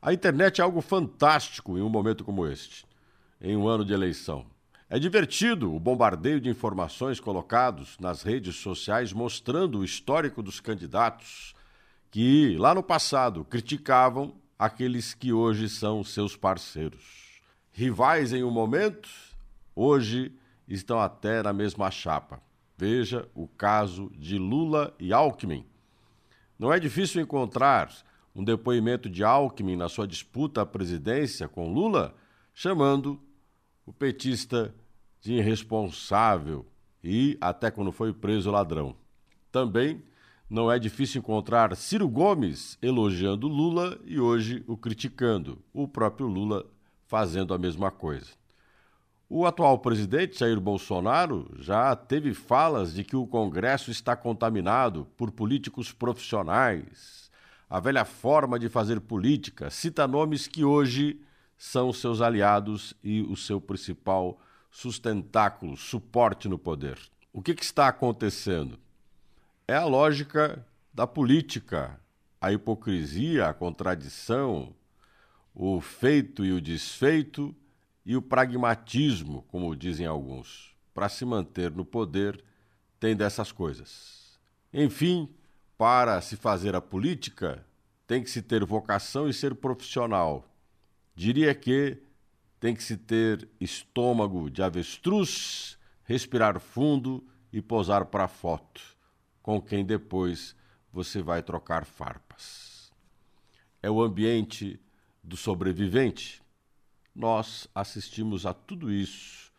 [0.00, 2.86] A internet é algo fantástico em um momento como este,
[3.40, 4.46] em um ano de eleição.
[4.88, 11.52] É divertido o bombardeio de informações colocados nas redes sociais mostrando o histórico dos candidatos
[12.12, 17.40] que, lá no passado, criticavam aqueles que hoje são seus parceiros.
[17.72, 19.10] Rivais em um momento,
[19.74, 20.32] hoje
[20.68, 22.40] estão até na mesma chapa.
[22.76, 25.66] Veja o caso de Lula e Alckmin.
[26.56, 27.92] Não é difícil encontrar
[28.34, 32.14] um depoimento de Alckmin na sua disputa à presidência com Lula,
[32.54, 33.20] chamando
[33.84, 34.74] o petista
[35.20, 36.66] de irresponsável
[37.02, 38.94] e, até quando foi preso, ladrão.
[39.50, 40.02] Também
[40.48, 46.64] não é difícil encontrar Ciro Gomes elogiando Lula e hoje o criticando, o próprio Lula
[47.06, 48.38] fazendo a mesma coisa.
[49.30, 55.30] O atual presidente Jair Bolsonaro já teve falas de que o Congresso está contaminado por
[55.30, 57.27] políticos profissionais.
[57.68, 61.20] A velha forma de fazer política cita nomes que hoje
[61.56, 66.98] são seus aliados e o seu principal sustentáculo, suporte no poder.
[67.32, 68.78] O que, que está acontecendo?
[69.66, 72.00] É a lógica da política,
[72.40, 74.74] a hipocrisia, a contradição,
[75.54, 77.54] o feito e o desfeito
[78.06, 82.42] e o pragmatismo, como dizem alguns, para se manter no poder,
[82.98, 84.38] tem dessas coisas.
[84.72, 85.28] Enfim,
[85.78, 87.64] para se fazer a política,
[88.06, 90.44] tem que se ter vocação e ser profissional.
[91.14, 91.96] Diria que
[92.58, 98.82] tem que se ter estômago de avestruz, respirar fundo e posar para foto,
[99.40, 100.56] com quem depois
[100.92, 102.92] você vai trocar farpas.
[103.80, 104.80] É o ambiente
[105.22, 106.42] do sobrevivente
[107.18, 109.52] nós assistimos a tudo isso.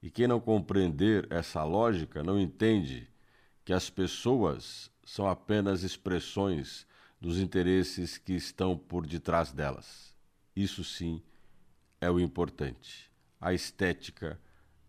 [0.00, 3.08] E quem não compreender essa lógica não entende
[3.64, 6.86] que as pessoas são apenas expressões
[7.20, 10.14] dos interesses que estão por detrás delas.
[10.54, 11.20] Isso sim
[12.00, 13.10] é o importante.
[13.40, 14.40] A estética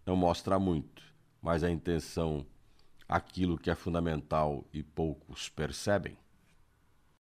[0.05, 1.01] não mostra muito,
[1.41, 2.45] mas a intenção,
[3.09, 6.15] aquilo que é fundamental e poucos percebem.